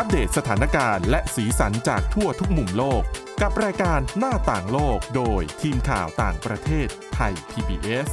[0.00, 3.02] อัปเดตสถานการณ์และสีสันจากทั่วทุกมุมโลก
[3.42, 8.08] กับรายการหน้าต่างโลกโดยทีมข่าวต่างประเทศไทย PBS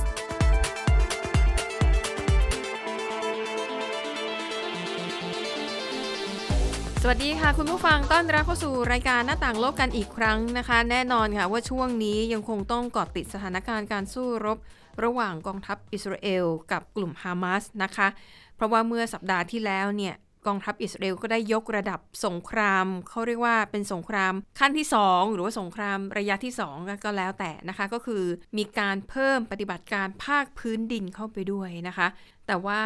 [7.02, 14.58] สวัสดีค่ะ คุณผู้ฟังต้อนรับเข้าสู่รายการหน้าต่างโลกกันอีกครั้งนะคะ แน่นอนค่ะว่าช่วงนี้ยังคงต้องเกาะติดสถานการณ์การสู้รบ
[15.04, 18.08] ระหว่างกองทัพอิสราเอลกับกลุ่มฮามาสนะคะ
[18.56, 20.16] เพราะว่าเมื่อสัปดาห์ที่แล้วเนี่ย
[20.48, 28.24] กองทัพอิสราเอลก็ได้ยกระดับสงคราม เขาเรียกว่าเป็นสงครามขั้นที่ 2 หรือว่าสงครามระยะที่ 2 ก็แล้วแต่นะคะ ก็คือ
[28.58, 32.08] มีการเพิ่มปฏิบัติการภาคพื้นดินเข้าไปด้วยนะคะ
[32.48, 32.82] แต่ว่า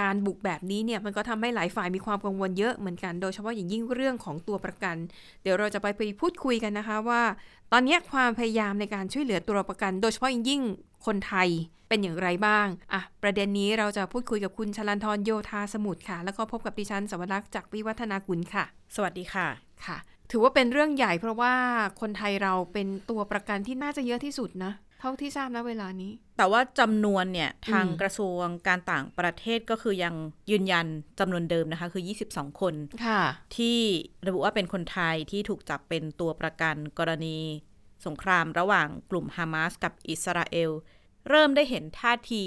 [0.00, 4.96] การบุกแบบนี้เนี่ยมันก็ทำให้หลายฝ่ายมีความกังวลเยอะเหมือนกันโดยเฉพาะอย่างยิ่งเรื่องของตัวประกัน
[5.42, 7.22] เดี๋ยวเราจะไปไปพูดคุยกันนะคะว่า
[7.72, 10.62] ตอนนี้ความพยายามในการช่วยเหลือตัวประกัน โดยเฉพาะอย่างยิ่ง
[11.06, 11.48] คนไทย
[11.88, 18.64] เป็นอย่างไรบ้างอะประเด็นนี้เราจะพูดคุยกับคุณชลันทรโยธาสมุทรค่ะ แล้วก็พบกับดิฉันสวรักษ์จากวิวัฒนากุลค่ะ
[18.96, 19.46] สวัสดีค่ะ
[19.86, 19.96] ค่ะ
[20.30, 21.54] ถือว่าเป็นเรื่องใหญ่เพราะว่า
[22.00, 30.14] คนไทยเราเป็นตัวประกันที่น่าจะเยอะที่สุดนะ เท่าที่ทราบนะเวลานี้ แต่ว่าจำนวนเนี่ยทางอืมกระทรวงการต่างประเทศก็คือยัง
[30.50, 30.86] ยืนยัน
[31.20, 32.74] จำนวนเดิมนะคะ คือ 22 คน
[33.06, 33.22] ค่ะ
[33.56, 33.78] ที่
[34.26, 37.38] ระบุว่าเป็นคนไทยที่ถูกจับเป็นตัวประกันกรณี
[38.06, 40.70] สงครามระหว่างกลุ่มฮามาสกับอิสราเอล
[41.28, 42.44] เริ่มได้เห็นท่าที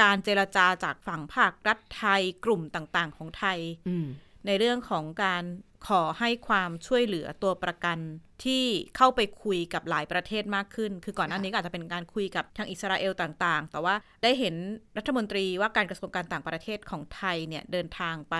[0.00, 3.58] การเจรจาจากฝั่งภาครัฐไทยกลุ่มต่างๆ ของไทย
[3.88, 4.06] อืม
[4.46, 5.44] ในเรื่องของการ
[5.88, 7.98] ขอให้ความช่วยเหลือตัวประกัน
[8.44, 8.64] ที่
[8.96, 14.54] เข้าไปคุยกับหลายประเทศมากขึ้น คือก่อนหน้านี้ก็อาจจะเป็นการคุยกับทางอิสราเอลต่างๆ แต่ว่าได้เห็น
[14.98, 18.34] รัฐมนตรีว่าการกระทรวงการต่างประเทศของไทยเนี่ยเดินทางไป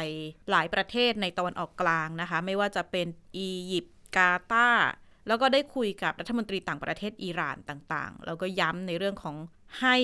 [0.50, 3.06] หลายประเทศในตะวันออกกลางนะคะ ไม่ว่าจะเป็น
[3.38, 4.88] อียิปต์กาตาร์
[5.28, 9.36] แล้วก็ได้คุยกับรัฐมนตรีต่างประเทศอิหร่านต่างๆ แล้วก็ย้ำในเรื่องของ
[9.80, 9.96] ให้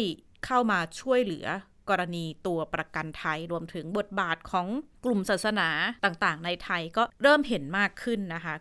[0.46, 1.46] เข้ามาช่วยเหลือ
[1.90, 4.66] กรณีตัวประกันไทยรวมถึงบทบาทของ
[5.04, 5.68] กลุ่มศาสนา
[6.04, 8.54] ต่างๆ ในไทยก็เริ่มเห็นมากขึ้นนะคะ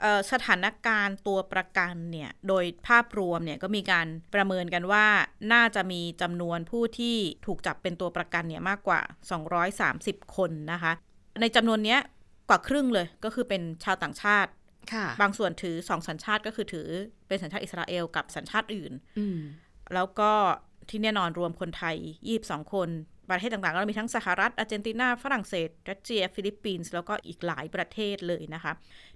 [0.00, 5.06] เอ่อสถานการณ์ตัวประกันเนี่ย โดยภาพรวมเนี่ยก็มีการประเมินกันว่า
[5.52, 9.00] น่าจะมีจำนวนผู้ที่ถูกจับเป็นตัวประกันเนี่ยมากกว่า
[9.68, 10.92] 230 คนนะคะ
[11.40, 12.00] ในจำนวนเนี้ย
[12.48, 14.50] กว่าครึ่งเลยก็คือเป็นชาวต่างชาติ
[14.92, 16.88] ค่ะบางส่วนถือสองสัญชาติก็คือถือ
[17.28, 19.38] เป็นสัญชาติอิสราเอลกับสัญชาติอื่นอืม
[19.94, 20.32] แล้วก็
[20.90, 21.96] ที่แน่นอนรวมคนไทย
[22.34, 22.90] 22 คน
[23.30, 28.72] ประเทศต่างๆ ก็มีทั้งสหรัฐ อาร์เจนตินา ฝรั่งเศส รัสเซีย ฟิลิปปินส์ แล้วก็อีกหลายประเทศเลยนะคะ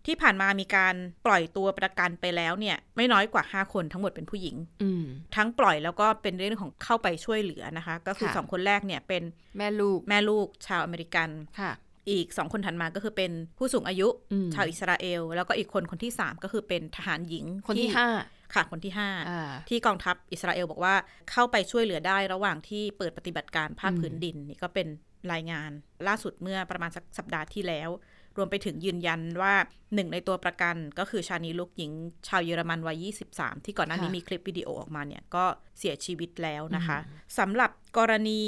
[0.07, 0.95] ที่ผ่านมามีการ
[1.27, 5.05] ปล่อยตัวประกันไปแล้วเนี่ย ไม่น้อยกว่า 5 คนทั้งหมดเป็นผู้หญิงอืม
[5.37, 9.23] ทั้งปล่อยแล้วก็เป็นเรื่องของเข้าไปช่วยเหลือนะคะ ก็คือค่ะสองคนแรกเนี่ยเป็น
[9.59, 11.31] แม่ลูก แม่ลูกชาวอเมริกัน
[11.61, 11.73] ค่ะ
[12.11, 18.09] อีกสองคนถัดมาก็คือเป็นผู้สูงอายุอืมชาวอิสราเอล แล้วก็อีกคนคนที่สามก็คือเป็นทหารหญิงคนที่ห้า
[18.55, 20.95] ค่ะคนที่ห้าอ่าที่กองทัพอิสราเอลบอกว่า
[21.31, 24.89] เข้าไปช่วยเหลือได้ระหว่างที่เปิดปฏิบัติการภาคอืมพื้นดินนี่ก็เป็น
[25.33, 25.71] รายงาน
[26.07, 27.91] ล่าสุดเมื่อประมาณสักสัปดาห์ที่แล้ว
[28.37, 29.55] รวมไปถึงยืนยันว่า
[29.95, 31.93] หนึ่งในตัวประกันก็คือชานีลูค หญิง
[32.29, 33.05] ชาวเยอรมันวัย
[33.35, 35.45] 23 ที่ก่อนหน้านี้มีคลิปวิดีโอออกมาเนี่ย ก็
[35.79, 36.99] เสียชีวิตแล้วนะคะ
[37.39, 38.43] สำหรับกรณี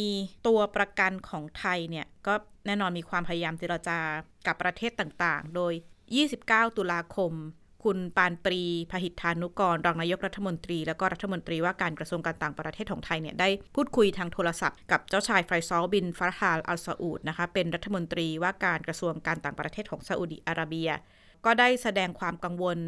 [0.46, 2.34] ตัวประกันของไทยเนี่ย ก็
[2.66, 3.98] แน่นอนมีความพยายามเจรจา
[4.46, 5.72] กับประเทศต่างๆ โดย
[6.26, 7.32] 29 ตุลาคม
[7.84, 20.90] คุณปานปรีพหิทธานุกร รองนายกรัฐมนตรี แล้วก็รัฐมนตรีว่าการกระทรวงการต่างประเทศของไทยเนี่ยได้พูดคุยทางโทรศัพท์กับเจ้าชายไฟซอลบินฟาฮาลอัลซาอูดนะคะเป็นรัฐมนตรีว่าการกระทรวงการต่างประเทศของซาอุดีอาระเบีย
[21.44, 22.78] ก็ได้แสดงความกังวล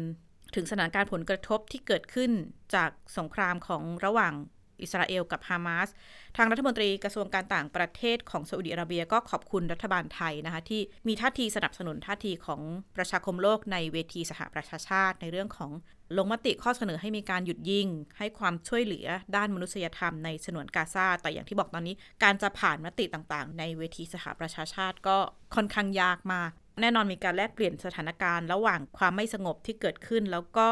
[0.55, 2.31] ถึงสถานการณ์ผลกระทบที่เกิดขึ้น
[2.75, 4.33] จากสงครามของระหว่าง
[4.81, 5.89] อิสราเอลกับฮามาส
[6.37, 12.61] ทางรัฐมนตรีกระทรวงการต่างประเทศของซาอุดิอาระเบียก็ขอบคุณรัฐบาลไทยนะคะที่มีท่าทีสนับสนุนท่าทีของ
[12.97, 15.71] ประชาคมโลกในเวทีสหประชาชาติในเรื่องของ
[16.17, 25.17] ลงมติข้อเสนอให้มีการหยุดยิง ให้ความช่วยเหลือด้านมนุษยธรรมในฉนวนกาซา แต่อย่างที่บอกตอนนี้ การจะผ่านมติต่างๆ ในเวทีสหประชาชาติก็
[25.55, 26.51] ค่อนข้างยากมาก
[26.81, 30.67] แน่นอนมีการแลกเปลี่ยนสถานการณ์ ระหว่างความไม่สงบที่เกิดขึ้นแล้วก็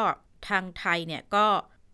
[0.50, 1.46] ทางไทยเนี่ยก็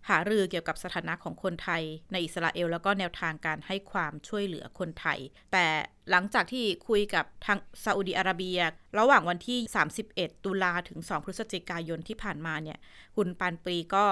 [0.10, 5.20] หารือเกี่ยวกับสถานะของคนไทย ในอิสราเอล แล้วก็แนวทางการให้ความช่วยเหลือคนไทย
[5.52, 5.66] แต่
[6.12, 8.60] หลังจากที่คุยกับทางซาอุดีอาระเบีย
[9.00, 9.60] ระหว่างวันที่
[10.04, 12.78] 31 ตุลาถึง 2 พฤศจิกายนที่ผ่านมาเนี่ย
[13.16, 14.06] คุณปานปรีก็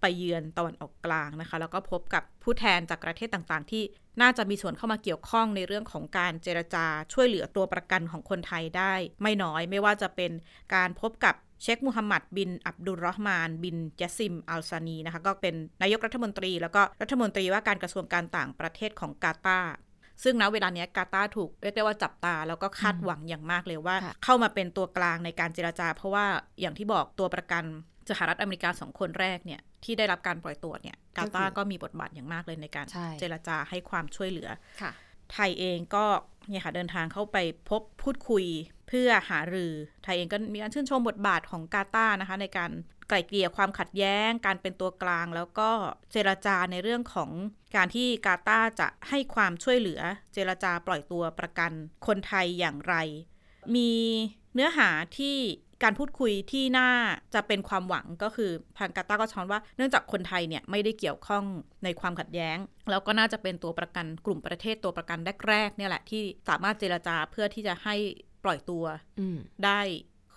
[0.00, 3.82] ไปเยือนตะวันออกกลางนะคะ แล้วก็พบกับผู้แทนจากประเทศต่างๆ ที่
[4.20, 10.32] น่าจะมีส่วนเข้ามาเกี่ยวข้องในเรื่องของการเจรจาช่วยเหลือตัวประกันของคนไทยได้ ไม่น้อยไม่ว่าจะเป็น
[10.74, 19.72] การพบกับเชคมูฮัมหมัดบิน อับดุลรอฮ์มาน บินยาซิม อัลซานีนะคะก็เป็นนายกรัฐมนตรี แล้วก็รัฐมนตรีว่าการกระทรวงการต่างประเทศของกาตาร์
[20.22, 26.26] ซึ่งณเวลานี้กาตาร์ถูกเรียกได้ว่าจับตา แล้วก็คาดหวังอย่างมากเลยว่า เข้ามาเป็นตัวกลางในการเจราจา เพราะว่า
[26.60, 27.64] อย่างที่บอกตัวประกัน
[28.10, 34.48] สหรัฐอเมริกาสองคนแรกเนี่ย ที่ได้รับการปล่อยตัวเนี่ย กาตาร์ก็มีบทบาทอย่างมากเลยในการใช่เจรจาให้ความช่วยเหลือ
[34.82, 34.92] ค่ะ
[35.32, 36.04] ไทยเองก็
[36.48, 37.36] เนี่ยค่ะเดินทางเข้าไป
[37.70, 38.44] พบพูดคุย
[38.88, 39.72] เพื่อหารือ
[40.04, 42.70] ไทยเองก็มีการชื่นชมบทบาทของกาตาร์นะคะ ในการ
[43.08, 45.70] ไกล่เกลี่ยความขัดแย้ง การเป็นตัวกลาง แล้วก็
[46.12, 47.30] เจรจาในเรื่องของ
[47.76, 50.00] การที่กาตาร์จะให้ความช่วยเหลือ
[50.34, 51.72] เจรจาปล่อยตัวประกัน
[52.06, 52.94] คนไทยอย่างไร
[53.76, 53.92] มี
[54.54, 54.88] เนื้อหา
[55.18, 55.36] ที่
[55.82, 56.90] การพูดคุยที่น่า
[57.34, 61.44] จะเป็นความหวังก็คือทางกาตาก็ช้อนว่าเนื่องจากคนไทยเนี่ยไม่ได้เกี่ยวข้อง
[61.84, 62.56] ในความขัดแย้ง
[62.90, 67.94] แล้วก็น่าจะเป็นตัวประกันกลุ่มประเทศตัวประกันแรกๆเนี่ยแหละที่สามารถเจรจาเพื่อที่จะให้
[68.44, 68.84] ปล่อยตัว
[69.64, 69.80] ได้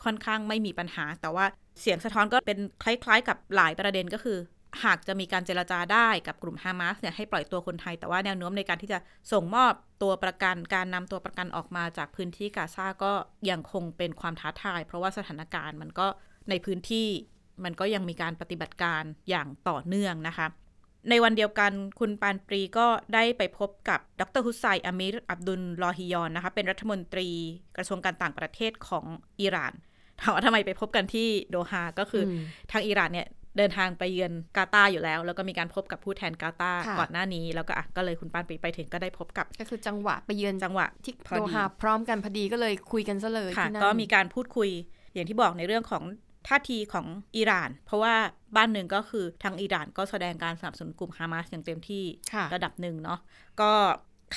[0.04, 1.46] ค่อนข้างไม่มีปัญหา แต่ว่า
[1.82, 4.38] เสียงสะท้อนก็เป็นคล้าย ๆ กับหลายประเด็นก็คือ
[4.84, 9.00] หากจะมีการเจรจาได้กับกลุ่มฮามาสเนี่ยให้ปล่อยตัวคนไทย แต่ว่าแนวโน้มในการที่จะ
[9.32, 13.14] ส่งมอบตัวประกันการนำตัวประกันออกมาจากพื้นที่กาซาก็
[13.50, 16.08] ยังคงเป็นความท้าทาย เพราะว่าสถานการณ์มันก็
[16.50, 17.08] ในพื้นที่
[17.64, 20.48] มันก็ยังมีการปฏิบัติการอย่างต่อเนื่องนะคะ
[21.10, 27.30] ในวันเดียวกันคุณปานปรีก็ได้ไปพบกับดรฮุสไซอามิรอับดุลลอฮิยอนนะคะเป็นรัฐมนตรี
[27.78, 29.06] กระทรวงการต่างประเทศของ
[29.42, 29.74] อิหร่าน
[30.22, 32.42] ถามว่าทำไมไปพบกันที่โดฮาก็คืออม
[32.72, 33.28] ทางอิหร่านเนี่ย
[33.58, 44.70] เดินทางไปเยือนกาตาร์อยู่แล้ว แล้วก็มีการพบกับผู้แทนกาตาร์ค่ะก่อนหน้านี้ แล้วก็อะก็เลยคุณปานปรีไปถึงก็ได้พบกับ ก็คือจังหวะไปเยือนจังหวะที่พอโดดีฮาพร้อมกันพอดีก็เลยคุยกันซะเลยค่ะที่นั่นก็มีการพูดคุย
[45.14, 46.04] อย่างที่บอกในเรื่องของ
[46.48, 47.08] ท่าทีของ
[47.38, 48.16] อิหร่าน เพราะว่า
[48.56, 53.20] บ้านหนึ่งก็คือทางอิหร่านก็แสดงการสนับสนุนกลุ่มฮามาสอย่างเต็มที่ค่ะระดับหนึ่งเนาะ
[53.62, 53.72] ก็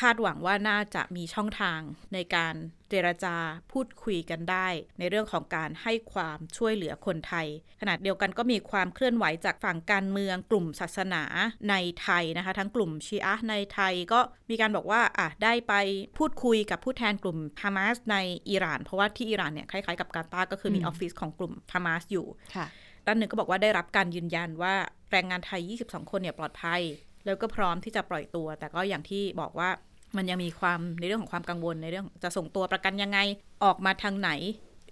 [0.01, 1.81] คาดหวังว่าน่าจะมีช่องทาง
[2.15, 2.55] ในการ
[2.91, 3.37] เจรจา
[3.73, 4.69] พูดคุยกันได้
[4.99, 7.47] ในเรื่องของการให้ความช่วยเหลือคนไทย
[7.81, 11.23] ขณะเดียวกันก็มีความเคลื่อนไหวจากฝั่งการเมืองกลุ่มศาสนา
[11.71, 14.21] ในไทยนะคะ ทั้งกลุ่มชีอะห์ในไทยก็
[14.51, 15.75] มีการบอกว่าอะได้ไป
[16.19, 18.17] พูดคุยกับผู้แทนกลุ่มฮามาสใน
[18.51, 22.27] อิหร่าน เพราะว่าที่อิหร่านเนี่ยคล้ายๆกับกาตาร์ก็คือมีออฟฟิศของกลุ่มฮามาสอยู่
[22.57, 22.67] ค่ะ
[23.07, 24.75] ด้านหนึ่งก็บอกว่าได้รับการยืนยันว่า
[25.13, 26.83] แรงงานไทย 22 คนเนี่ยปลอดภัย
[27.25, 29.71] แล้วก็พร้อมที่จะปล่อยตัว แต่ก็อย่างที่บอกว่า
[30.17, 33.19] มันยังมีความในเรื่องของความกังวลในเรื่องจะส่งตัวประกันยังไง
[33.65, 34.31] ออกมาทางไหน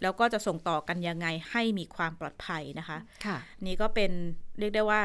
[0.03, 3.37] แล้วก็จะส่งต่อกันยังไงให้มีความปลอดภัยนะคะ ค่ะ
[3.67, 4.13] นี่ก็เป็น
[4.59, 5.03] เรียกได้ว่า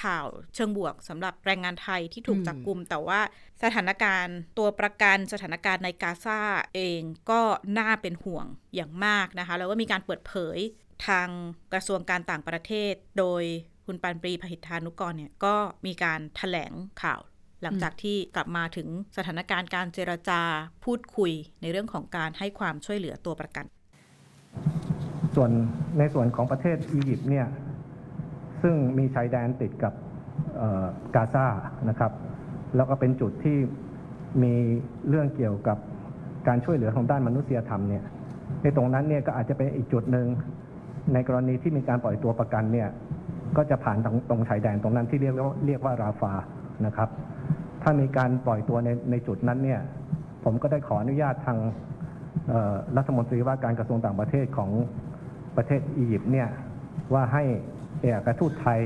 [0.00, 3.20] ข่าวเชิงบวกสำหรับแรงงานไทยที่ถูกอืมจับกลุ่ม แต่ว่า
[3.62, 6.40] สถานการณ์ตัวประกันสถานการณ์ในกาซา
[6.74, 7.00] เอง
[7.30, 7.40] ก็
[7.78, 10.58] น่าเป็นห่วงอย่างมากนะคะ แล้วก็มีการเปิดเผย
[11.06, 11.28] ทาง
[11.72, 13.42] กระทรวงการต่างประเทศ โดย
[13.86, 15.54] คุณปานปรีพหิทธานุกรเนี่ยก็
[15.86, 16.72] มีการถแถลง
[17.02, 17.20] ข่าว
[17.62, 20.40] หลังจากที่กลับมาถึงสถานการณ์การเจรจา
[20.84, 21.32] พูดคุย
[21.62, 23.64] ในเรื่องของการให้ความช่วยเหลือตัวประกัน
[25.34, 25.50] ส่วน
[25.98, 27.46] ในส่วนของประเทศอียิปต์เนี่ย
[28.62, 29.92] ซึ่งมีชายแดนติดกับ
[31.14, 31.46] กาซา
[31.88, 32.12] นะครับ
[32.76, 33.56] แล้วก็เป็นจุดที่
[34.42, 34.54] มี
[35.08, 35.78] เรื่องเกี่ยวกับ
[36.48, 38.04] การช่วยเหลือของด้านมนุษยธรรมเนี่ย
[38.62, 40.26] ในตรงนั้นเนี่ยก็อาจจะเป็นอีกจุดหนึ่ง
[41.12, 42.88] ในกรณีที่มีการปล่อยตัวประกันเนี่ย
[43.56, 46.32] ก็จะผ่านตรงตรงชายแดนตรงนั้นที่เรียกว่าเรียกว่าราฟา
[46.86, 47.08] นะครับ
[47.82, 49.80] ถ้ามีการปล่อยตัวในในจุดนั้นเนี่ย
[50.44, 51.58] ผมก็ได้ขออนุญาตทาง
[52.96, 54.70] รัฐมนตรีว่าการกระทรวงต่างประเทศของ
[55.56, 56.48] ประเทศอียิปต์เนี่ย
[57.14, 57.44] ว่าให้
[58.00, 58.80] เอกอัครทูตไทย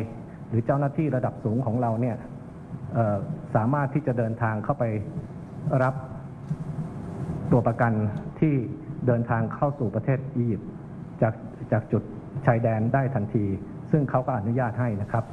[0.48, 2.16] หรือเจ้าหน้าที่ระดับสูงของเราเนี่ย
[3.54, 4.84] สามารถที่จะเดินทางเข้าไป
[5.82, 5.94] รับ
[7.52, 7.92] ตัวประกัน
[8.40, 8.54] ที่
[9.06, 10.70] เดินทางเข้าสู่ประเทศอียิปต์
[11.22, 11.34] จาก
[11.72, 12.02] จากจุด
[12.46, 13.44] ชายแดนได้ทันที
[13.94, 15.24] ซึ่งเขาก็อนุญาตให้นะครับ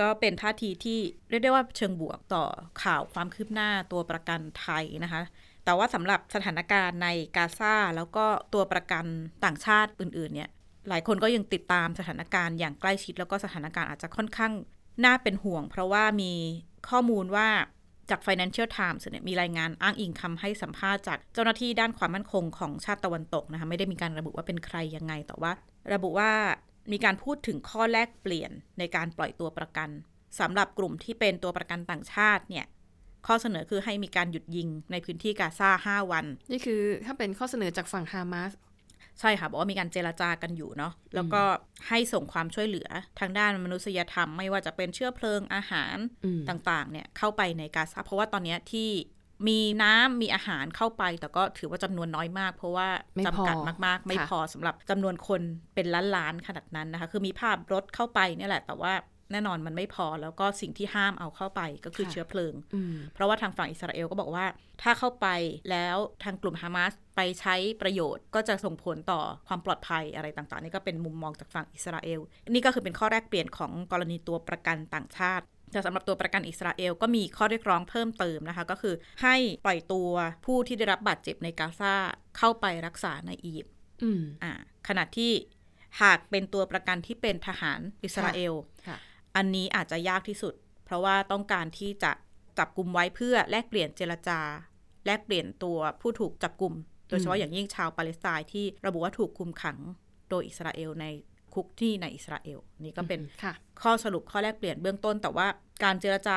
[0.00, 0.98] ก็เป็นท่าทีที่
[1.28, 2.44] เรียกได้ว่าเชิงบวกต่อ
[2.82, 5.22] ข่าวความคืบหน้าตัวประกันไทยนะคะ
[5.64, 9.04] แต่ว่าสำหรับสถานการณ์ในกาซาแล้วก็ตัวประกัน
[9.44, 10.50] ต่างชาติอื่นๆเนี่ย
[10.88, 14.52] หลายคนก็ยังติดตามสถานการณ์อย่างใกล้ชิด แล้วก็สถานการณ์อาจจะค่อนข้าง
[15.04, 16.32] น่าเป็นห่วง เพราะว่ามี
[16.88, 17.48] ข้อมูลว่า
[18.10, 25.52] จาก Financial Times เนี่ยมีรายงานอ้างอิงคำให้สัมภาษณ์จากเจ้าหน้าที่ด้านความมั่นคงของชาติตะวันตกนะคะไม่ได้มีการระบุว่าเป็นใครยังไงแต่ว่า
[25.92, 26.32] ระบุว่า
[26.92, 29.88] มีการพูดถึงข้อแลกเปลี่ยนในการปล่อยตัวประกัน
[30.40, 32.66] สำหรับกลุ่มที่เป็นตัวประกันต่างชาติเนี่ย
[33.26, 38.52] ข้อเสนอคือให้มีการหยุดยิงในพื้นที่กาซาห้าวัน นี่คือถ้าเป็นข้อเสนอจากฝั่งฮามาส
[39.20, 41.42] ใช่ค่ะ บอกว่ามีการเจรจากันอยู่เนาะแล้วก็
[41.88, 42.88] ให้ส่งความช่วยเหลือ
[43.20, 48.90] ทางด้านมนุษยธรรม ไม่ว่าจะเป็นเชื้อเพลิงอาหารอืมต่างๆ เนี่ยเข้าไปในกาซาเพราะว่าตอนเนี้ยที่
[49.48, 55.42] มีน้ำมีอาหารเข้าไป แต่ก็ถือว่าจำนวนน้อยมาก เพราะว่าไม่จำพอกัดมาก ๆ ไม่ค่ะพอสำหรับจำนวนคน
[55.74, 55.86] เป็น
[56.16, 58.92] ล้านๆขนาดนั้นนะคะ คือมีภาพรถเข้าไปเนี่ยแหละ แต่ว่า
[59.32, 64.46] แน่นอนมันไม่พอแล้วก็สิ่งที่ห้ามเอาเข้าไปก็คือเชื้อเพลิงอืมเพราะว่าทางฝั่งอิสราเอลก็บอกว่า
[64.82, 65.26] ถ้าเข้าไป
[65.70, 72.20] แล้วทางกลุ่มฮามาสไปใช้ประโยชน์ก็จะส่งผลต่อความปลอดภัยอะไรต่างๆ นี่ก็เป็นมุมมองจากฝั่งอิสราเอล
[72.50, 80.10] นี่ก็คือเป็นข้อแรกเปลี่ยนของกรณีตัวประกันต่างชาติ แต่สำหรับตัวประกันอิสราเอลก็มีข้อเรียกร้องเพิ่มเติมนะคะ ก็คือให้ปล่อยตัว
[80.46, 81.94] ผู้ที่ได้รับบาดเจ็บในกาซา
[82.38, 84.52] เข้าไปรักษาในอียิปต์อืมอ่า
[84.88, 85.32] ขณะที่
[86.02, 88.54] หากเป็นตัวประกันที่เป็นทหารอิสราเอล
[88.88, 88.98] ค่ะ
[89.36, 90.54] อันนี้อาจจะยากที่สุด
[90.84, 92.12] เพราะว่าต้องการที่จะ
[92.58, 94.40] จับกลุ่มไว้เพื่อแลกเปลี่ยนเจรจา
[95.06, 96.74] แลกเปลี่ยนตัวผู้ถูกจับกลุ่ม
[97.08, 99.78] โดยเฉพาะอย่างยิ่งชาวปาเลสไตน์ที่ระบุว่าถูกคุมขัง
[100.30, 101.06] โดยอิสราเอลใน
[101.54, 105.46] คุกที่ในอิสราเอล นี่ก็เป็นค่ะข้อสรุปข้อแรกเปลี่ยนเบื้องต้น แต่ว่า
[105.82, 106.36] การเจรจา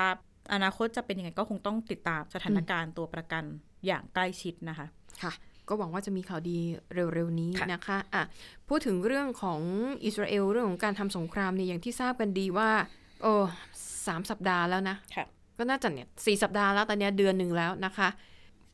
[0.54, 3.44] อนาคตจะเป็นยังไงก็คงต้องติดตามสถานการณ์ตัวประกัน
[3.86, 4.88] อย่างใกล้ชิดนะคะ
[5.24, 5.34] ค่ะ
[5.68, 6.58] ก็หวังว่าจะมีข่าวดี
[6.94, 8.24] เร็วๆนี้ค่ะนะคะอะ
[8.70, 9.62] พูดถึงเรื่องของ
[10.06, 12.70] อิสราเอลเรื่องของการทำสงครามเนี่ยอย่างที่ทราบกันดีว่า
[13.22, 13.34] โอ้
[14.08, 15.26] สามสัปดาห์แล้วนะค่ะ
[15.58, 18.08] ก็น่าจะเนี่ยสี่สัปดาห์แล้วตอนเนี้ยเดือนหนึ่งแล้วนะคะ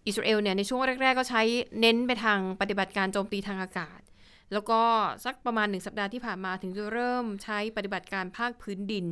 [0.08, 1.42] อิสราเอลเนี่ยในช่วงแรก ๆ ก็ใช้
[1.80, 4.02] เน้นไปทางปฏิบัติการโจมตีทางอากาศ
[4.54, 4.82] แล้วก็
[5.26, 9.06] สักประมาณหนึ่งสัปดาห์ที่ผ่านมาถึงจะเริ่มใช้ปฏิบัติการภาคพื้นดิน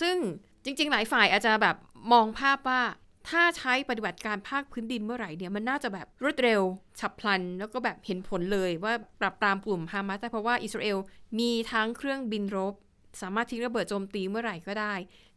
[0.00, 0.16] ซึ่ง
[0.64, 1.76] จริง ๆ หลายฝ่ายอาจจะแบบ
[2.12, 2.80] มองภาพว่า
[3.28, 6.60] ถ้าใช้ปฏิบัติการภาคพื้นดินเมื่อไหร่เนี่ยมันน่าจะแบบรวดเร็ว
[7.00, 10.98] ฉับพลัน แล้วก็แบบเห็นผลเลยว่าปรับปรามกลุ่มฮามาสได้เพราะว่าอิสราเอล
[11.38, 12.74] มีทั้งเครื่องบินรบ
[13.22, 14.94] สามารถทิ้งระเบิดโจมตีเมื่อไหร่ก็ได้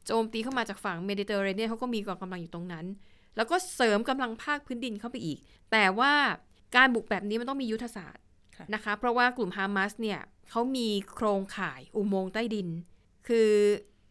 [0.07, 2.85] โจมตีเข้ามาจากฝั่งเมดิเตอร์เรเนียนเขาก็มีกองกำลังอยู่ตรงนั้น
[3.35, 5.37] แล้วก็เสริมกำลังภาคพื้นดินเข้าไปอีก
[5.71, 6.13] แต่ว่า
[6.75, 8.23] การบุกแบบนี้มันต้องมียุทธศาสตร์
[8.57, 12.67] ค่ะนะคะ เพราะว่ากลุ่มฮามาสเนี่ยเขามีโครงข่ายอุโมงค์ใต้ดิน
[13.27, 13.49] คือ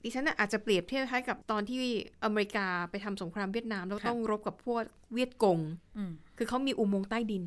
[0.04, 1.82] ดิฉันน่ะอาจจะเปรียบเทียบคล้ายกับตอนที่
[2.24, 4.82] อเมริกาไปทำสงครามเวียดนามแล้วต้องรบกับพวก
[5.14, 5.58] เวียดกง
[5.96, 7.44] อืมคือเขามีอุโมงค์ใต้ดิน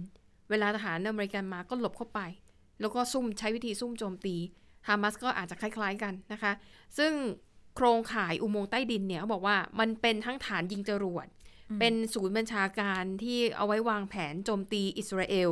[0.49, 2.19] เวลาทหารอเมริกันมาก็หลบเข้าไป
[2.79, 4.35] แล้วก็ซุ่มใช้วิธีซุ่มโจมตี
[4.87, 6.51] ฮามาสก็อาจจะคล้าย ๆกันนะคะ
[6.97, 7.11] ซึ่ง
[7.75, 11.27] โครงข่ายอุโมงค์ใต้ดินเนี่ยเขาบอกว่ามันเป็นทั้งฐานยิงจรวด
[11.79, 15.51] เป็นศูนย์บัญชาการที่เอาไว้วางแผนโจมตีอิสราเอล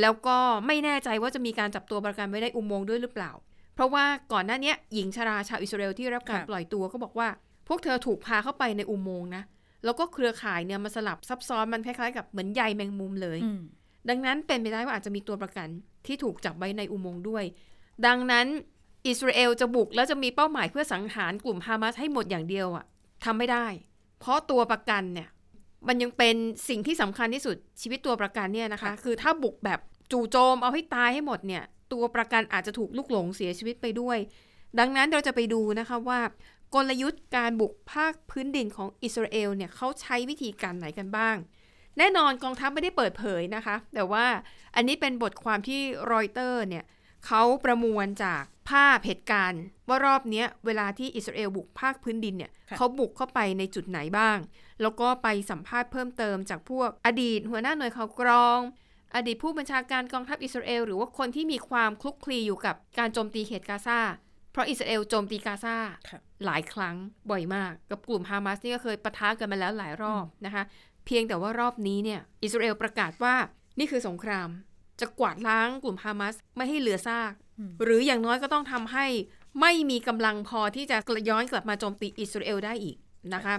[0.00, 3.32] แล้วก็ไม่แน่ใจว่าจะมีการจับตัวประกันไว้ในอุโมงค์ด้วยหรือเปล่า
[3.74, 7.28] เพราะว่าก่อนหน้าเนี้ยหญิงชราชาวอิสราเอลที่รับการค่ะปล่อยตัวก็บอกว่า
[7.68, 9.42] พวกเธอถูกพาเข้าไปในอุโมงค์นะ
[9.84, 13.60] แล้วก็เครือข่ายเนี่ยมาสลับซับซ้อนมันคล้ายๆกับเหมือนใยแมงมุมเลยอืม
[14.08, 15.68] ดังนั้นเป็นไปได้ว่าอาจจะมีตัวประกัน
[16.06, 17.44] ที่ถูกจับไว้ในอุโมงค์ด้วย
[18.06, 18.46] ดังนั้น
[19.06, 22.84] อิสราเอลจะบุกแล้วจะมีเป้าหมายเพื่อสังหารกลุ่มฮามาสให้หมดอย่างเดียวอะ
[23.24, 23.66] ทำไม่ได้
[24.20, 25.28] เพราะตัวประกันเนี่ย
[25.88, 26.36] มันยังเป็น
[26.68, 29.80] สิ่งที่สำคัญที่สุดชีวิตตัวประกันเนี่ยนะคะ คือถ้าบุกแบบ
[30.12, 34.18] จู่โจมเอาให้ตายให้หมดเนี่ย ตัวประกันอาจจะถูกลุกหลงเสียชีวิตไปด้วย
[34.78, 36.20] ดังนั้นเราจะไปดูนะคะว่า
[36.74, 41.36] กลยุทธ์การบุกภาคพื้นดินของอิสราเอลเนี่ยเขาใช้วิธีการไหนกันบ้าง
[41.98, 44.26] แน่นอนกองทัพไม่ได้เปิดเผยนะคะ แต่ว่า
[44.76, 45.80] อันนี้เป็นบทความที่
[46.12, 46.84] รอยเตอร์เนี่ย
[47.26, 54.38] เขาประมวลจากภาพเหตุการณ์ ว่ารอบเนี้ยเวลาที่อิสราเอลบุกภาคพื้นดินเนี่ยค่ะเขาบุกเข้าไปในจุดไหนบ้าง
[54.82, 58.60] แล้วก็ไปสัมภาษณ์เพิ่มเติมจากพวกอดีต หัวหน้าหน่วยข่าวกรอง
[59.14, 64.00] อดีตผู้บัญชาการกองทัพอิสราเอลหรือว่าคนที่มีความคลุกคลีอยู่กับการโจมตีเขตกาซา
[64.52, 65.76] เพราะอิสราเอลโจมตีกาซา
[66.08, 66.96] ค่ะหลายครั้ง
[67.30, 70.62] บ่อยมาก กับกลุ่มฮามาสนี่ก็เคยปะทะกันมาแล้วหลายรอบนะคะ
[71.06, 73.34] เพียงแต่ว่ารอบนี้เนี่ยอิสราเอลประกาศว่า
[73.78, 74.48] นี่คือสงคราม
[75.00, 79.06] จะกวาดล้างกลุ่มฮามาสไม่ให้เหลือซากอืมหรืออย่างน้อยก็ต้องทำให้
[79.60, 80.96] ไม่มีกำลังพอที่จะ
[81.28, 82.96] ย้อนกลับมาโจมตีอิสราเอลได้อีก
[83.34, 83.54] นะคะ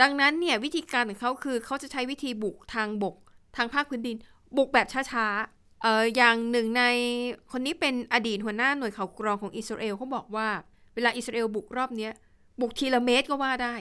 [0.00, 3.16] ดังนั้นเนี่ยวิธีการของเขาคือเขาจะใช้วิธีบุกทางบก
[3.56, 4.16] ทางภาคพื้นดิน
[4.56, 6.84] บุกแบบช้าๆเอออย่างหนึ่งใน
[7.52, 10.48] คนนี้เป็นอดีตหัวหน้าหน่วยข่าวกรองของอิสราเอลเขาบอกว่า
[10.94, 12.12] เวลาอิสราเอลบุกรอบเนี้ย
[12.60, 13.74] บุกทีละเมตรก็ว่าได้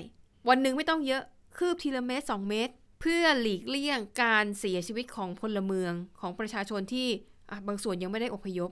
[0.50, 1.24] วันหนึ่งไม่ต้องเยอะ
[1.58, 7.08] คืบทีละเมตร 2 เมตร เพื่อหลีกเลี่ยงการเสียชีวิตของพลเมืองของประชาชนที่
[7.68, 8.70] บางส่วนยังไม่ได้อพยพ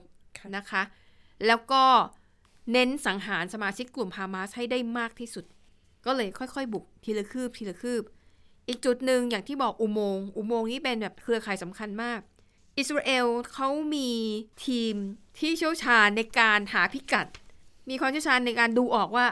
[0.56, 0.82] นะคะ
[1.46, 1.84] แล้วก็
[2.72, 5.44] เน้นสังหารสมาชิกกลุ่มฮามาสให้ได้มากที่สุด
[6.06, 8.02] ก็เลยค่อยๆ บุกทีละคืบทีละคืบ
[8.68, 12.20] อีกจุดหนึ่งอย่างที่บอกอุโมงค์อุโมงค์นี้เป็นแบบเครือข่ายสำคัญมาก
[12.78, 14.10] อิสราเอลเขามี
[14.66, 14.94] ทีม
[15.38, 17.26] ที่เชี่ยวชาญในการหาพิกัด
[17.88, 19.26] มีความเชี่ยวชาญในการดูออกว่า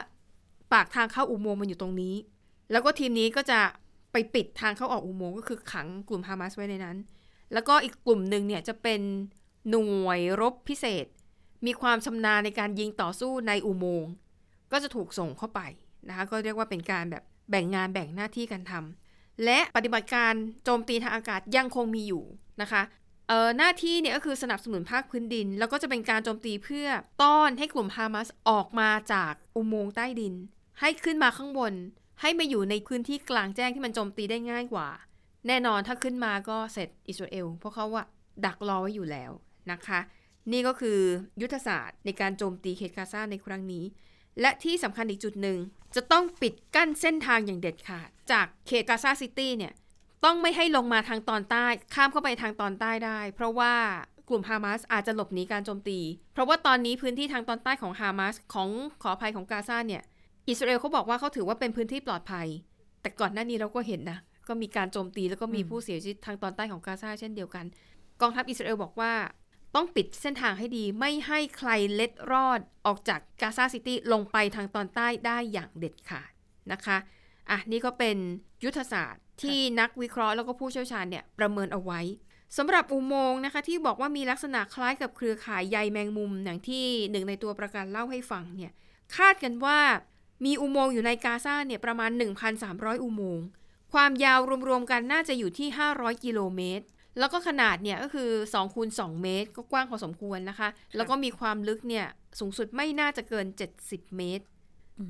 [0.73, 2.15] ปากทางเข้าอุโมงค์มันอยู่ตรงนี้
[2.71, 3.59] แล้วก็ทีมนี้ก็จะ
[4.11, 6.97] ไปปิดทางเข้าออกอุโมงค์ก็คือขังกลุ่มฮามาสไว้ในนั้น
[7.53, 9.01] แล้วก็อีกกลุ่มหนึ่งเนี่ยจะเป็น
[9.69, 11.05] หน่วยรบพิเศษ
[11.65, 14.11] มีความชำนาญในการยิงต่อสู้ในอุโมงค์
[14.71, 15.61] ก็จะถูกส่งเข้าไป
[16.07, 19.10] นะคะ ก็เรียกว่าเป็นการแบบแบ่งงานแบ่งหน้าที่กันทำ
[19.45, 20.33] และปฏิบัติการ
[20.63, 22.23] โจมตีทางอากาศยังคงมีอยู่
[22.61, 22.81] นะคะ
[23.27, 26.87] เออหน้าที่เนี่ยก็คือสนับสนุนภาคพื้นดิน แล้วก็จะเป็นการโจมตีเพื่อ
[27.21, 30.33] ต้อนให้กลุ่มฮามาสออกมาจากอุโมงค์ใต้ดิน
[30.79, 31.73] ให้ขึ้นมาข้างบน
[32.21, 34.87] ให้มาอยู่ในพื้นที่กลางแจ้งที่มันโจมตีได้ง่ายกว่า
[35.47, 38.03] แน่นอนถ้าขึ้นมาก็เสร็จอิสราเอลเพราะเขาว่า
[38.45, 39.31] ดักรอไว้อยู่แล้ว
[39.71, 39.99] นะคะ
[40.51, 40.99] นี่ก็คือ
[41.41, 43.85] ยุทธศาสตร์ในการโจมตีเขตกาซาในครั้งนี้
[44.41, 45.57] และที่สำคัญอีกจุดหนึ่ง
[45.95, 49.73] จะต้องปิดกั้นเส้นทางอย่างเด็ดขาด จากเขตกาซาซิตี้เนี่ย
[50.25, 53.73] ต้องไม่ให้ลงมาทางตอนใต้ ข้ามเข้าไปทางตอนใต้ได้ เพราะว่า
[54.29, 55.99] กลุ่มฮามาสอาจจะหลบหนีการโจมตี
[56.33, 58.69] เพราะว่าตอนนี้พื้นที่ทางตอนใต้ของฮามาสของ
[59.01, 60.03] ขออภัยของกาซาเนี่ย
[60.49, 62.47] อิสราเอลเขาบอกว่าเขาถือว่าเป็นพื้นที่ปลอดภัย
[63.01, 67.65] แต่ก่อนหน้านี้เราก็เห็นนะ ก็มีการโจมตีแล้วก็มีผู้เสียชีวิตทางตอนใต้ของกาซาเช่นเดียวกัน
[68.21, 69.13] กองทัพอิสราเอลบอกว่า
[69.75, 76.31] ต้องปิดเส้นทางให้ดีไม่ให้ใครเล็ดรอดออกจากกาซาซิตี้ลงไปทางตอนใต้ได้อย่างเด็ดขาด
[76.71, 76.97] นะคะ
[77.49, 78.17] อะนี่ก็เป็น
[78.63, 82.01] ยุทธศาสตร์ที่นักวิเคราะห์แล้วก็ผู้เชี่ยวชาญเนี่ยประเมินเอาไว้
[82.57, 88.71] สำหรับอุโมงค์นะคะที่บอกว่ามีลักษณะคล้ายกับเครือข่ายใยแมงมุมอย่างที่หนึ่งในตัวประกันเล่าให้ฟังเนี่ย
[89.15, 89.79] คาดกันว่า
[90.45, 92.11] มีอุโมงค์อยู่ในกาซาเนี่ยประมาณ
[92.57, 93.45] 1,300 อุโมงค์
[93.93, 95.67] ความยาวรวมๆกันน่าจะอยู่ที่
[95.97, 96.85] 500 กิโลเมตร
[97.19, 102.05] แล้วก็ขนาดเนี่ยก็คือ2คูณ2เมตร ก็กว้างพอสมควรนะคะ แล้วก็มีความลึกเนี่ย
[102.39, 103.45] สูงสุดไม่น่าจะเกิน
[103.81, 104.45] 70 เมตร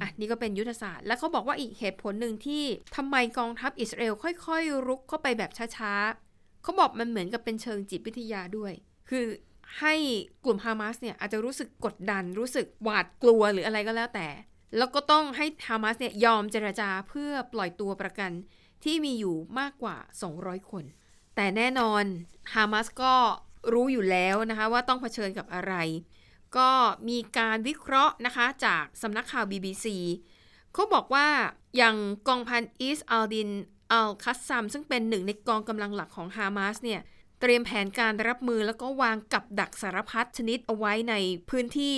[0.02, 2.64] อะนี่ก็เป็นยุทธศาสตร์ แล้วเขาบอกว่าอีกเหตุผลหนึ่งที่
[2.96, 8.74] ทำไมกองทัพอิสราเอลค่อยๆ รุกเข้าไปแบบช้าๆเขาบอกมันเหมือนกับเป็นเชิงจิตวิทยาด้วย
[9.10, 9.26] คือ
[9.80, 9.94] ให้
[10.46, 14.28] กลุ่มฮามาสเนี่ยอาจจะรู้สึกกดดันรู้สึกหวาดกลัวหรืออะไรก็แล้วแต่
[14.78, 18.32] แล้วก็ต้องให้ฮามาสเนี่ยยอมเจรจาเพื่อปล่อยตัวประกัน
[18.84, 19.98] ที่มีอยู่มากกว่า
[20.34, 20.84] 200 คน
[21.36, 22.04] แต่แน่นอน
[22.54, 23.14] ฮามาสก็
[23.74, 25.74] รู้อยู่แล้วนะคะว่าต้องเผชิญกับอะไร
[26.58, 26.70] ก็
[27.10, 29.86] มีการวิเคราะห์นะคะจากสำนักข่าว BBC
[30.74, 31.28] เขาบอกว่า
[31.78, 31.96] อย่าง
[32.28, 33.50] กองพันอีสอัลดิน
[33.92, 37.02] อัลคัสซัมซึ่งเป็นหนึ่งในกองกำลังหลักของฮามาสเนี่ย
[37.40, 41.16] เตรียมแผนการรับมือแล้วก็วางกับดักสารพัดชนิดเอาไว้ใน
[41.50, 41.96] พื้นที่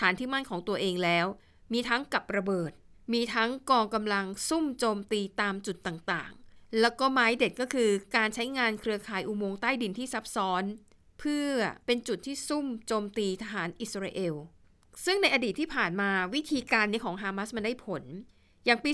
[0.00, 1.26] ฐานที่มั่นของตัวเองแล้ว
[1.72, 2.72] มีทั้งกับระเบิด
[3.12, 10.64] มีทั้งกองกำลังซุ่มโจมตีตามจุดต่างๆ แล้วก็ไม้เด็ดก็คือการใช้งานเครือข่ายอุโมงค์ใต้ดินที่ซับซ้อน
[11.24, 11.50] พื่อ
[11.86, 14.34] เป็นจุดที่ซุ่มโจมตีทหารอิสราเอล
[15.04, 18.02] ซึ่งในอดีตที่ผ่านมาวิธีการนี้ของฮามาสมันได้ผล
[18.64, 18.90] อย่างปี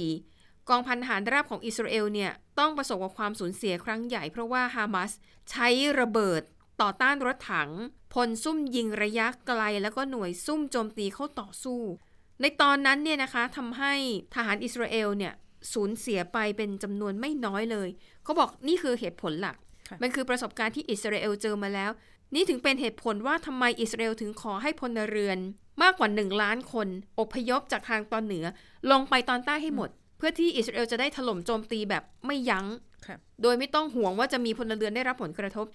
[0.00, 5.10] 2014 กองพันทหารราบของอิสราเอลเนี่ยต้องประสบกับความสูญเสียครั้งใหญ่เพราะว่าฮามาส
[5.50, 5.68] ใช้
[6.00, 6.42] ระเบิด
[6.82, 7.70] ต่อต้านรถถัง
[8.14, 11.80] พลซุ่มยิงระยะไกล แล้วก็หน่วยซุ่มโจมตีเข้าต่อสู้
[12.40, 13.94] ในตอนนั้นเนี่ยนะคะทำให้
[14.34, 15.32] ทหารอิสราเอลเนี่ย
[15.72, 17.88] สูญเสียไปเป็นจำนวนไม่น้อยเลย
[18.24, 19.56] เขาบอกนี่คือเหตุผลหลัก
[20.02, 21.90] มันคือประสบการณ์ที่อิสราเอลเจอมาแล้ว
[22.34, 25.38] นี่ถึงเป็นเหตุผลว่าทำไมอิสราเอลถึงขอให้พลเรือน
[25.82, 26.88] มากกว่า1ล้านคน
[27.20, 28.44] อพยพจากทางตอนเหนือ
[28.90, 32.66] ลงไปตอนใต้ให้หมด เพื่อที่อิสราเอลจะได้ถล่มโจมตีแบบไม่ยัง้ง
[33.06, 35.66] ค่ะโดยไม่ต้องห่วงว่าจะมีพลเรือนได้รับผลกระทบ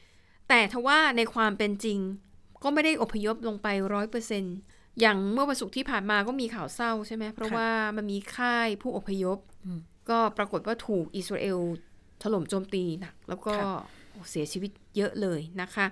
[0.49, 1.99] แต่ทว่าในความเป็นจริง
[2.63, 4.43] ก็ไม่ได้อพยพลงไปร้อยเปอร์เซ็น
[4.99, 9.79] อย่างเมื่อวันศุกร์ที่ผ่านมาก็มีข่าวเศร้าใช่ไหมเพราะค่ะว่ามันมีค่ายผู้อพยพอืม
[10.09, 11.59] ก็ปรากฏว่าถูกอิสราเอล
[12.23, 13.98] ถล่มโจมตีหนัก แล้วก็ค่ะโอ้
[14.29, 15.85] เสียชีวิตเยอะเลยนะคะ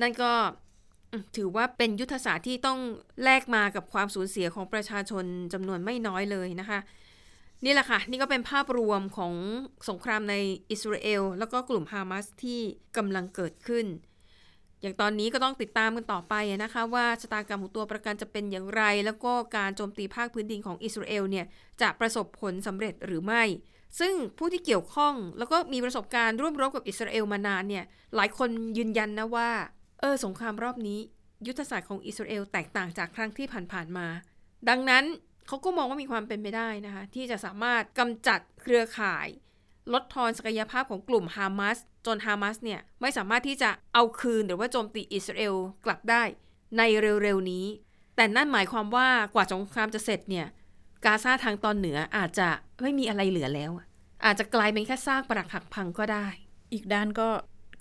[0.00, 0.32] นั่นก็
[1.36, 2.78] ถือว่าเป็นยุทธศาสตร์ที่ต้อง
[3.24, 6.78] แลกมากับความสูญเสียของประชาชนจำนวนไม่น้อยเลยนะคะ
[7.64, 9.34] นี่แหละค่ะ นี่ก็เป็นภาพรวมของ
[9.88, 10.34] สงครามใน
[10.70, 12.60] อิสราเอล แล้วก็กลุ่มฮามาสที่
[12.96, 13.86] กำลังเกิดขึ้น
[14.80, 21.46] อย่างตอนนี้ก็ต้องติดตามกันต่อไปนะคะว่าชะตากรรมของตัวประกันจะเป็นอย่างไร แล้วก็การโจมตีภาคพื้นดินของอิสราเอลเนี่ย
[21.82, 23.42] จะประสบผลสำเร็จหรือไม่
[23.98, 27.84] ซึ่งผู้ที่เกี่ยวข้องแล้วก็มีประสบการณ์ร่วมรบกับอิสราเอลมานานเนี่ย
[28.16, 28.48] หลายคน
[28.78, 29.50] ยืนยันนะว่า
[30.00, 31.00] เออสงครามรอบนี้
[31.46, 34.06] ยุทธศาสตร์ของอิสราเอลแตกต่างจากครั้งที่ผ่านๆมา
[34.68, 35.04] ดังนั้น
[35.46, 39.26] เขาก็มองว่ามีความเป็นไปได้นะคะที่จะสามารถกำจัดเครือข่าย
[39.92, 46.22] ลดทอนศักยภาพของกลุ่มฮามาสจนฮามาสเนี่ยไม่สามารถที่จะเอาคืนหรือว่าโจมตีอิสราเอลกลับได้
[46.78, 47.66] ในเร็วๆนี้
[48.16, 50.46] แต่นั่นหมายความว่ากว่าสงครามจะเสร็จเนี่ย
[51.04, 52.48] กาซาทางตอนเหนืออาจจะ
[52.82, 53.86] ไม่มีอะไรเหลือแล้วอะ
[54.24, 56.26] อาจจะกลายเป็นแค่ซากปรักหักพังก็ได้
[56.72, 57.28] อีกด้านก็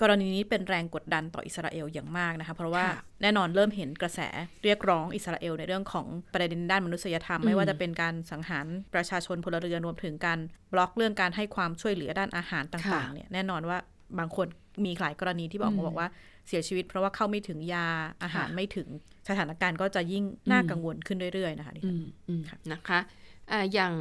[0.02, 4.20] กรณีนี้เป็นแรงกดดันต่ออิสราเอลอย่างมากนะคะ เพราะว่าค่ะแน่นอนเริ่มเห็นกระแส
[4.64, 10.40] เรียกร้องอิสราเอลในเรื่องของประเด็นด้านมนุษยธรรมอืมไม่ว่าจะเป็นการสังหารประชาชนพลเรือนรวมถึงการ
[10.74, 13.78] บล็อกเรื่องการให้ความช่วยเหลือด้านอาหารต่างๆเนี่ยแน่นอนว่า
[14.20, 14.48] บางคน
[14.86, 16.08] มีหลายกรณีที่บอกมาบอกว่า
[16.48, 17.88] เสียชีวิตเพราะว่าเข้าไม่ถึงยา
[18.24, 18.88] อาหารไม่ถึง
[19.30, 23.00] สถานการณ์ก็จะยิ่งน่ากังวลขึ้นเรื่อยๆนะคะดิอืฉันมอืมค่ะนะคะ
[23.52, 23.94] อ่าอย่าง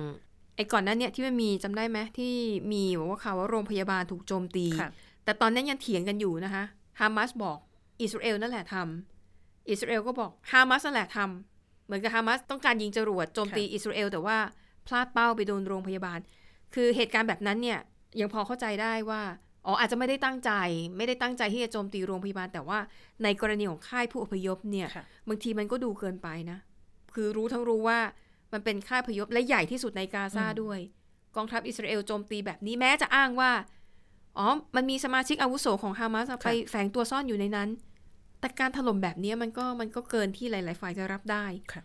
[0.57, 2.35] ไอ้ก่อนหนั้นเนี่ยที่มันมีจำได้ไหมที่
[2.73, 4.91] มีบอกว่าข่าวว่าโรงพยาบาลถูกโจมตีค่ะ
[5.25, 6.65] แต่ตอนนั้นยังเถียงกันอยู่นะคะ
[7.01, 7.59] ฮามาสบอก
[8.03, 14.37] อิสราเอลนั่นแหละทำอิสราเอลก็บอกฮามาสนั่นแหละทำเหมือนกับฮามาสต้องการยิงจรวดโจมตีอิสราเอล แต่ว่า
[14.87, 16.19] พลาดเป้าไปโดนโรงพยาบาล
[16.75, 17.79] คือเหตุการณ์แบบนั้นเนี่ย
[18.21, 19.23] ยังพอเข้าใจได้ว่า
[19.67, 20.51] อ๋ออาจจะไม่ได้ตั้งใจ
[20.97, 22.79] ไม่ได้ตั้งใจที่จะโจมตีโรงพยาบาล แต่ว่า
[23.23, 26.59] ในกรณีของค่ายผู้อพยพเนี่ยค่ะบางทีมันก็ดูเกินไปนะ
[27.15, 27.99] คือรู้ทั้งรู้ว่า
[28.53, 30.79] มันเป็นค่ายพยพและใหญ่ที่สุดในกาซาอืมด้วย
[31.37, 33.51] กองทัพอิสราเอลโจมตีแบบนี้แม้จะอ้างว่า
[34.39, 37.69] อ๋อมันมีสมาชิกอาวุโสของฮามาสไปแฝงตัวซ่อนอยู่ในนั้น
[38.41, 41.83] แต่การถล่มแบบนี้มันก็มันก็เกินที่หลาย ๆ ฝ่ายจะรับได้ค่ะ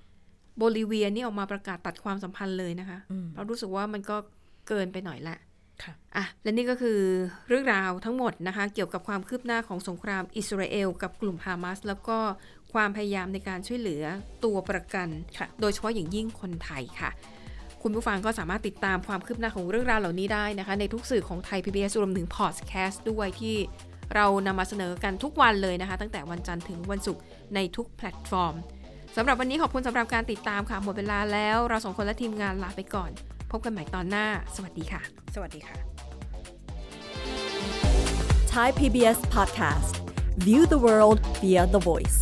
[0.58, 4.18] โบลิเวียนี่ออกมาประกาศตัดความสัมพันธ์เลยนะคะอืมเรารู้สึกว่ามันก็
[4.68, 5.38] เกินไปหน่อยละ
[5.84, 7.00] ค่ะอะและนี่ก็คือ
[7.48, 12.18] เรื่องราวทั้งหมดนะคะ เกี่ยวกับความคืบหน้าของสงครามอิสราเอล กับกลุ่มฮามาสแล้วก็
[12.74, 14.04] ความพยายามในการช่วยเหลือ
[14.44, 17.10] ตัวประกันค่ะโดยเฉพาะอย่างยิ่งคนไทยค่ะ
[17.82, 23.56] คุณผู้ฟังก็สามารถติดตามความคืบหน้าของเรื่องราวเหล่านี้ได้นะคะ ในทุกสื่อของไทย PBS รวมถึงพอดแคสต์ด้วยที่
[24.16, 27.22] เรานำมาเสนอกันทุกวันเลยนะคะ ตั้งแต่วันจันทร์ถึงวันศุกร์
[27.56, 28.56] ในทุกแพลตฟอร์ม
[29.16, 33.12] สำหรับวันนี้ขอบคุณสำหรับการติดตามค่ะ หมดเวลาแล้ว เราสองคนและทีมงานลาไปก่อน
[33.52, 35.02] พบกันใหม่ตอนหน้า สวัสดีค่ะ
[35.36, 35.76] สวัสดีค่ะ
[38.54, 39.94] Thai PBS podcast.
[40.48, 42.18] View the world via the voice.